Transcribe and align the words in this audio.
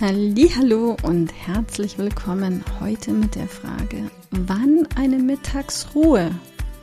Hallo 0.00 0.96
und 1.04 1.32
herzlich 1.32 1.98
willkommen 1.98 2.64
heute 2.80 3.12
mit 3.12 3.36
der 3.36 3.46
Frage, 3.46 4.10
wann 4.32 4.88
eine 4.96 5.18
Mittagsruhe 5.18 6.32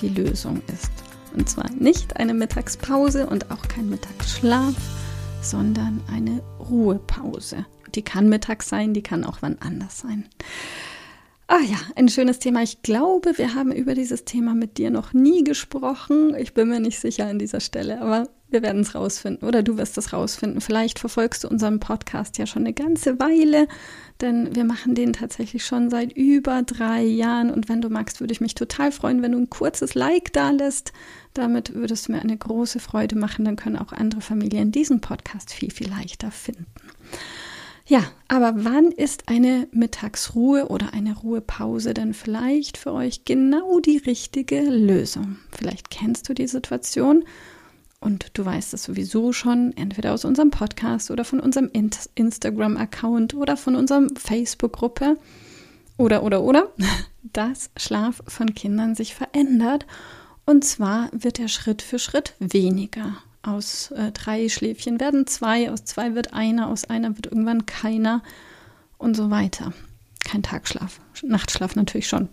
die 0.00 0.08
Lösung 0.08 0.60
ist. 0.72 0.90
Und 1.32 1.48
zwar 1.48 1.70
nicht 1.70 2.16
eine 2.16 2.34
Mittagspause 2.34 3.28
und 3.28 3.52
auch 3.52 3.68
kein 3.68 3.88
Mittagsschlaf, 3.90 4.74
sondern 5.40 6.02
eine 6.12 6.42
Ruhepause. 6.58 7.64
Die 7.94 8.02
kann 8.02 8.28
mittags 8.28 8.68
sein, 8.68 8.92
die 8.92 9.02
kann 9.02 9.22
auch 9.22 9.38
wann 9.40 9.58
anders 9.60 10.00
sein. 10.00 10.28
Ah 11.46 11.60
ja, 11.60 11.78
ein 11.94 12.08
schönes 12.08 12.40
Thema. 12.40 12.64
Ich 12.64 12.82
glaube, 12.82 13.38
wir 13.38 13.54
haben 13.54 13.70
über 13.70 13.94
dieses 13.94 14.24
Thema 14.24 14.52
mit 14.52 14.78
dir 14.78 14.90
noch 14.90 15.12
nie 15.12 15.44
gesprochen. 15.44 16.34
Ich 16.34 16.54
bin 16.54 16.68
mir 16.68 16.80
nicht 16.80 16.98
sicher 16.98 17.26
an 17.26 17.38
dieser 17.38 17.60
Stelle, 17.60 18.00
aber 18.00 18.28
wir 18.56 18.62
werden 18.62 18.80
es 18.80 18.94
rausfinden 18.94 19.46
oder 19.46 19.62
du 19.62 19.76
wirst 19.76 19.98
es 19.98 20.14
rausfinden. 20.14 20.62
Vielleicht 20.62 20.98
verfolgst 20.98 21.44
du 21.44 21.48
unseren 21.48 21.78
Podcast 21.78 22.38
ja 22.38 22.46
schon 22.46 22.62
eine 22.62 22.72
ganze 22.72 23.20
Weile, 23.20 23.68
denn 24.22 24.56
wir 24.56 24.64
machen 24.64 24.94
den 24.94 25.12
tatsächlich 25.12 25.66
schon 25.66 25.90
seit 25.90 26.10
über 26.14 26.62
drei 26.62 27.02
Jahren. 27.02 27.50
Und 27.50 27.68
wenn 27.68 27.82
du 27.82 27.90
magst, 27.90 28.20
würde 28.20 28.32
ich 28.32 28.40
mich 28.40 28.54
total 28.54 28.92
freuen, 28.92 29.20
wenn 29.20 29.32
du 29.32 29.38
ein 29.38 29.50
kurzes 29.50 29.94
Like 29.94 30.32
da 30.32 30.48
lässt. 30.52 30.94
Damit 31.34 31.74
würdest 31.74 32.08
du 32.08 32.12
mir 32.12 32.22
eine 32.22 32.38
große 32.38 32.80
Freude 32.80 33.14
machen. 33.14 33.44
Dann 33.44 33.56
können 33.56 33.76
auch 33.76 33.92
andere 33.92 34.22
Familien 34.22 34.72
diesen 34.72 35.02
Podcast 35.02 35.52
viel, 35.52 35.70
viel 35.70 35.90
leichter 35.90 36.30
finden. 36.30 36.64
Ja, 37.84 38.04
aber 38.28 38.64
wann 38.64 38.90
ist 38.90 39.28
eine 39.28 39.68
Mittagsruhe 39.70 40.68
oder 40.68 40.94
eine 40.94 41.14
Ruhepause 41.14 41.92
denn 41.92 42.14
vielleicht 42.14 42.78
für 42.78 42.94
euch 42.94 43.26
genau 43.26 43.80
die 43.80 43.98
richtige 43.98 44.62
Lösung? 44.62 45.36
Vielleicht 45.52 45.90
kennst 45.90 46.30
du 46.30 46.32
die 46.32 46.48
Situation 46.48 47.22
und 48.06 48.30
du 48.34 48.44
weißt 48.44 48.72
es 48.72 48.84
sowieso 48.84 49.32
schon, 49.32 49.76
entweder 49.76 50.14
aus 50.14 50.24
unserem 50.24 50.50
Podcast 50.50 51.10
oder 51.10 51.24
von 51.24 51.40
unserem 51.40 51.68
Instagram-Account 52.14 53.34
oder 53.34 53.56
von 53.56 53.74
unserem 53.74 54.14
Facebook-Gruppe 54.14 55.18
oder, 55.96 56.22
oder, 56.22 56.42
oder, 56.42 56.68
dass 57.24 57.70
Schlaf 57.76 58.22
von 58.28 58.54
Kindern 58.54 58.94
sich 58.94 59.14
verändert. 59.14 59.86
Und 60.44 60.64
zwar 60.64 61.10
wird 61.12 61.40
er 61.40 61.48
Schritt 61.48 61.82
für 61.82 61.98
Schritt 61.98 62.34
weniger. 62.38 63.16
Aus 63.42 63.90
äh, 63.90 64.12
drei 64.12 64.48
Schläfchen 64.48 65.00
werden 65.00 65.26
zwei, 65.26 65.70
aus 65.70 65.84
zwei 65.84 66.14
wird 66.14 66.32
einer, 66.32 66.68
aus 66.68 66.84
einer 66.84 67.16
wird 67.16 67.26
irgendwann 67.26 67.66
keiner 67.66 68.22
und 68.98 69.16
so 69.16 69.30
weiter. 69.30 69.72
Kein 70.24 70.44
Tagschlaf, 70.44 71.00
Nachtschlaf 71.22 71.74
natürlich 71.74 72.06
schon. 72.06 72.28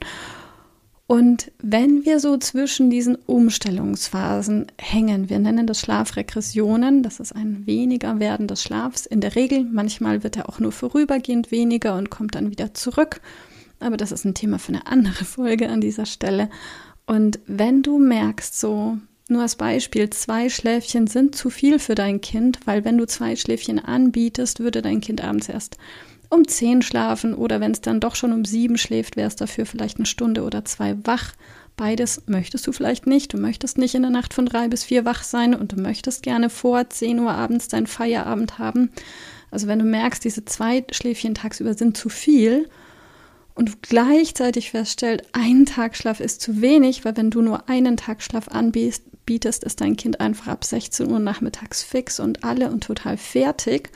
Und 1.14 1.52
wenn 1.62 2.06
wir 2.06 2.20
so 2.20 2.38
zwischen 2.38 2.90
diesen 2.90 3.14
Umstellungsphasen 3.14 4.66
hängen, 4.80 5.30
wir 5.30 5.38
nennen 5.38 5.68
das 5.68 5.80
Schlafregressionen, 5.80 7.04
das 7.04 7.20
ist 7.20 7.36
ein 7.36 7.68
weniger 7.68 8.20
werden 8.20 8.48
des 8.48 8.64
Schlafs 8.64 9.06
in 9.06 9.22
der 9.22 9.36
Regel. 9.36 9.64
Manchmal 9.64 10.24
wird 10.24 10.38
er 10.38 10.50
auch 10.50 10.60
nur 10.60 10.72
vorübergehend 10.72 11.52
weniger 11.52 11.98
und 11.98 12.10
kommt 12.10 12.34
dann 12.34 12.50
wieder 12.50 12.74
zurück. 12.74 13.22
Aber 13.80 13.96
das 13.96 14.12
ist 14.12 14.26
ein 14.26 14.34
Thema 14.34 14.58
für 14.58 14.70
eine 14.70 14.88
andere 14.88 15.24
Folge 15.24 15.70
an 15.70 15.82
dieser 15.82 16.08
Stelle. 16.08 16.50
Und 17.06 17.40
wenn 17.46 17.84
du 17.84 18.00
merkst, 18.00 18.60
so 18.60 18.98
nur 19.30 19.44
als 19.44 19.56
Beispiel, 19.56 20.10
zwei 20.10 20.50
Schläfchen 20.50 21.06
sind 21.06 21.36
zu 21.36 21.52
viel 21.52 21.78
für 21.78 21.94
dein 21.94 22.22
Kind, 22.22 22.62
weil 22.66 22.86
wenn 22.86 22.98
du 22.98 23.06
zwei 23.06 23.36
Schläfchen 23.36 23.78
anbietest, 23.78 24.62
würde 24.62 24.82
dein 24.82 25.00
Kind 25.00 25.24
abends 25.24 25.48
erst 25.48 25.78
um 26.34 26.48
zehn 26.48 26.82
schlafen 26.82 27.34
oder 27.34 27.60
wenn 27.60 27.72
es 27.72 27.82
dann 27.82 28.00
doch 28.00 28.16
schon 28.16 28.34
um 28.34 28.46
sieben 28.46 28.78
schläft, 28.78 29.16
wäre 29.16 29.28
es 29.28 29.36
dafür 29.36 29.66
vielleicht 29.66 29.98
eine 29.98 30.06
Stunde 30.06 30.44
oder 30.44 30.66
zwei 30.66 30.96
wach. 31.04 31.34
Beides 31.76 32.24
möchtest 32.28 32.68
du 32.68 32.72
vielleicht 32.72 33.08
nicht. 33.08 33.34
Du 33.34 33.38
möchtest 33.38 33.78
nicht 33.78 33.96
in 33.96 34.04
der 34.04 34.12
Nacht 34.12 34.34
von 34.34 34.46
drei 34.46 34.68
bis 34.68 34.84
vier 34.84 35.06
wach 35.06 35.24
sein 35.24 35.56
und 35.56 35.72
du 35.72 35.82
möchtest 35.82 36.22
gerne 36.22 36.50
vor 36.50 36.90
zehn 36.90 37.20
Uhr 37.20 37.32
abends 37.32 37.68
deinen 37.68 37.88
Feierabend 37.88 38.60
haben. 38.60 38.92
Also 39.50 39.68
wenn 39.68 39.80
du 39.80 39.86
merkst, 39.86 40.24
diese 40.24 40.46
zwei 40.46 40.86
Schläfchen 40.92 41.36
tagsüber 41.36 41.74
sind 41.74 41.98
zu 41.98 42.10
viel 42.10 42.70
und 43.56 43.82
gleichzeitig 43.84 44.72
feststellt, 44.72 45.28
ein 45.32 45.66
Tagschlaf 45.66 46.20
ist 46.20 46.42
zu 46.42 46.62
wenig, 46.62 47.06
weil 47.06 47.18
wenn 47.18 47.32
du 47.32 47.42
nur 47.42 47.70
einen 47.70 47.98
Tagschlaf 47.98 48.48
anbietest, 48.48 49.04
bietest, 49.26 49.64
ist 49.64 49.82
dein 49.82 49.96
Kind 49.96 50.20
einfach 50.20 50.48
ab 50.48 50.66
16 50.66 51.10
Uhr 51.10 51.20
nachmittags 51.20 51.84
fix 51.84 52.20
und 52.20 52.44
alle 52.44 52.70
und 52.70 52.84
total 52.84 53.18
fertig. 53.18 53.90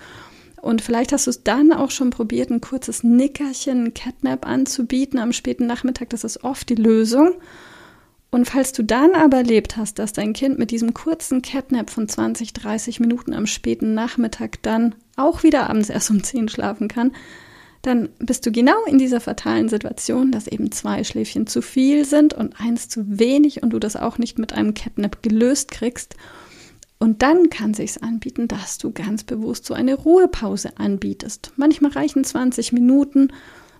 Und 0.61 0.81
vielleicht 0.81 1.11
hast 1.13 1.27
du 1.27 1.31
es 1.31 1.43
dann 1.43 1.71
auch 1.71 1.91
schon 1.91 2.09
probiert, 2.09 2.49
ein 2.49 2.61
kurzes 2.61 3.03
Nickerchen, 3.03 3.85
ein 3.85 3.93
Catnap 3.93 4.45
anzubieten 4.45 5.19
am 5.19 5.31
späten 5.31 5.67
Nachmittag. 5.67 6.09
Das 6.09 6.23
ist 6.23 6.43
oft 6.43 6.69
die 6.69 6.75
Lösung. 6.75 7.33
Und 8.29 8.45
falls 8.45 8.73
du 8.73 8.83
dann 8.83 9.15
aber 9.15 9.37
erlebt 9.37 9.77
hast, 9.77 9.99
dass 9.99 10.13
dein 10.13 10.33
Kind 10.33 10.59
mit 10.59 10.71
diesem 10.71 10.93
kurzen 10.93 11.41
Catnap 11.41 11.89
von 11.89 12.09
20, 12.09 12.53
30 12.53 12.99
Minuten 12.99 13.33
am 13.33 13.47
späten 13.47 13.93
Nachmittag 13.93 14.61
dann 14.63 14.95
auch 15.15 15.43
wieder 15.43 15.69
abends 15.69 15.89
erst 15.89 16.11
um 16.11 16.21
10 16.21 16.49
schlafen 16.49 16.87
kann, 16.87 17.13
dann 17.83 18.09
bist 18.19 18.45
du 18.45 18.51
genau 18.51 18.83
in 18.85 18.97
dieser 18.97 19.21
fatalen 19.21 19.69
Situation, 19.69 20.31
dass 20.31 20.47
eben 20.47 20.71
zwei 20.71 21.03
Schläfchen 21.03 21.47
zu 21.47 21.61
viel 21.61 22.03
sind 22.03 22.33
und 22.33 22.59
eins 22.59 22.89
zu 22.89 23.17
wenig 23.17 23.63
und 23.63 23.69
du 23.69 23.79
das 23.79 23.95
auch 23.95 24.17
nicht 24.17 24.37
mit 24.37 24.51
einem 24.51 24.73
Catnap 24.73 25.23
gelöst 25.23 25.71
kriegst. 25.71 26.15
Und 26.99 27.21
dann 27.21 27.49
kann 27.49 27.73
sich's 27.73 27.97
anbieten, 27.97 28.47
dass 28.47 28.77
du 28.79 28.91
ganz 28.91 29.23
bewusst 29.23 29.65
so 29.65 29.73
eine 29.73 29.93
Ruhepause 29.93 30.77
anbietest. 30.77 31.51
Manchmal 31.55 31.91
reichen 31.91 32.23
20 32.23 32.71
Minuten, 32.71 33.31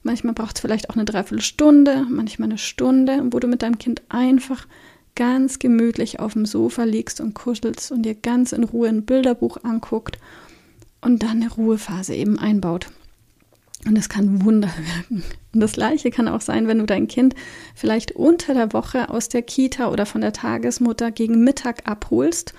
manchmal 0.03 0.33
braucht 0.33 0.57
es 0.57 0.61
vielleicht 0.61 0.89
auch 0.89 0.95
eine 0.95 1.05
Dreiviertelstunde, 1.05 2.05
manchmal 2.09 2.49
eine 2.49 2.59
Stunde, 2.59 3.23
wo 3.31 3.39
du 3.39 3.47
mit 3.47 3.63
deinem 3.63 3.79
Kind 3.79 4.03
einfach 4.09 4.67
ganz 5.15 5.57
gemütlich 5.57 6.19
auf 6.19 6.33
dem 6.33 6.45
Sofa 6.45 6.83
liegst 6.83 7.19
und 7.19 7.33
kuschelst 7.33 7.91
und 7.91 8.03
dir 8.03 8.13
ganz 8.13 8.51
in 8.51 8.63
Ruhe 8.63 8.87
ein 8.87 9.03
Bilderbuch 9.03 9.57
anguckt 9.63 10.19
und 11.01 11.23
dann 11.23 11.41
eine 11.41 11.51
Ruhephase 11.51 12.13
eben 12.13 12.37
einbaut. 12.37 12.87
Und 13.85 13.95
das 13.95 14.09
kann 14.09 14.43
Wunder 14.43 14.69
wirken. 14.77 15.23
Und 15.53 15.59
das 15.59 15.73
Gleiche 15.73 16.11
kann 16.11 16.27
auch 16.27 16.41
sein, 16.41 16.67
wenn 16.67 16.79
du 16.79 16.85
dein 16.85 17.07
Kind 17.07 17.35
vielleicht 17.73 18.11
unter 18.11 18.53
der 18.53 18.73
Woche 18.73 19.09
aus 19.09 19.29
der 19.29 19.41
Kita 19.41 19.89
oder 19.89 20.05
von 20.05 20.21
der 20.21 20.33
Tagesmutter 20.33 21.11
gegen 21.11 21.43
Mittag 21.43 21.87
abholst. 21.87 22.53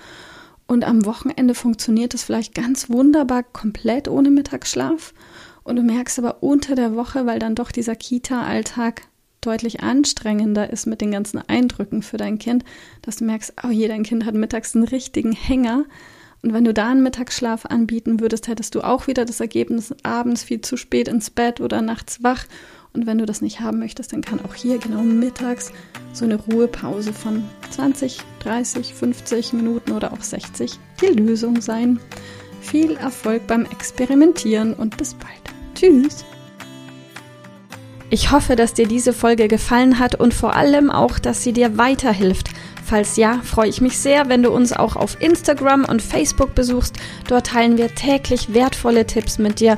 Und 0.69 0.83
am 0.83 1.03
Wochenende 1.03 1.55
funktioniert 1.55 2.13
es 2.13 2.23
vielleicht 2.23 2.53
ganz 2.53 2.91
wunderbar 2.91 3.41
komplett 3.41 4.07
ohne 4.07 4.29
Mittagsschlaf. 4.29 5.15
Und 5.63 5.77
du 5.77 5.81
merkst 5.81 6.19
aber 6.19 6.43
unter 6.43 6.75
der 6.75 6.95
Woche, 6.95 7.25
weil 7.25 7.39
dann 7.39 7.55
doch 7.55 7.71
dieser 7.71 7.95
Kita-Alltag 7.95 9.01
deutlich 9.41 9.81
anstrengender 9.81 10.69
ist 10.69 10.85
mit 10.85 11.01
den 11.01 11.09
ganzen 11.09 11.39
Eindrücken 11.39 12.03
für 12.03 12.17
dein 12.17 12.37
Kind, 12.37 12.65
dass 13.01 13.15
du 13.15 13.25
merkst, 13.25 13.55
oh 13.65 13.71
je, 13.71 13.87
dein 13.87 14.03
Kind 14.03 14.27
hat 14.27 14.35
mittags 14.35 14.75
einen 14.75 14.85
richtigen 14.85 15.31
Hänger 15.31 15.85
und 16.41 16.53
wenn 16.53 16.63
du 16.63 16.73
da 16.73 16.89
einen 16.89 17.03
Mittagsschlaf 17.03 17.65
anbieten 17.65 18.19
würdest, 18.19 18.47
hättest 18.47 18.75
du 18.75 18.81
auch 18.81 19.07
wieder 19.07 19.25
das 19.25 19.39
Ergebnis 19.39 19.93
abends 20.03 20.43
viel 20.43 20.61
zu 20.61 20.77
spät 20.77 21.07
ins 21.07 21.29
Bett 21.29 21.59
oder 21.59 21.81
nachts 21.81 22.23
wach. 22.23 22.45
Und 22.99 23.05
wenn 23.05 23.19
du 23.19 23.25
das 23.25 23.41
nicht 23.41 23.61
haben 23.61 23.79
möchtest, 23.79 24.11
dann 24.11 24.19
kann 24.19 24.43
auch 24.43 24.53
hier 24.53 24.77
genau 24.77 25.01
mittags 25.03 25.71
so 26.11 26.25
eine 26.25 26.35
Ruhepause 26.35 27.13
von 27.13 27.45
20, 27.69 28.19
30, 28.39 28.93
50 28.93 29.53
Minuten 29.53 29.93
oder 29.93 30.11
auch 30.11 30.21
60 30.21 30.77
die 30.99 31.05
Lösung 31.05 31.61
sein. 31.61 31.97
Viel 32.59 32.97
Erfolg 32.97 33.47
beim 33.47 33.63
Experimentieren 33.63 34.73
und 34.73 34.97
bis 34.97 35.13
bald. 35.13 35.31
Tschüss. 35.75 36.25
Ich 38.09 38.31
hoffe, 38.31 38.57
dass 38.57 38.73
dir 38.73 38.85
diese 38.85 39.13
Folge 39.13 39.47
gefallen 39.47 39.97
hat 39.97 40.15
und 40.15 40.33
vor 40.33 40.57
allem 40.57 40.91
auch, 40.91 41.19
dass 41.19 41.41
sie 41.41 41.53
dir 41.53 41.77
weiterhilft 41.77 42.49
Falls 42.89 43.17
ja, 43.17 43.39
freue 43.43 43.69
ich 43.69 43.81
mich 43.81 43.99
sehr, 43.99 44.29
wenn 44.29 44.41
du 44.41 44.49
uns 44.49 44.73
auch 44.73 44.95
auf 44.95 45.21
Instagram 45.21 45.85
und 45.85 46.01
Facebook 46.01 46.55
besuchst. 46.55 46.97
Dort 47.27 47.45
teilen 47.45 47.77
wir 47.77 47.93
täglich 47.93 48.51
wertvolle 48.55 49.05
Tipps 49.05 49.37
mit 49.37 49.59
dir 49.59 49.77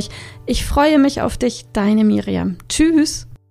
Ich 0.45 0.65
freue 0.65 0.99
mich 0.99 1.21
auf 1.21 1.37
dich, 1.37 1.65
deine 1.73 2.03
Miriam. 2.03 2.57
Tschüss. 2.69 3.27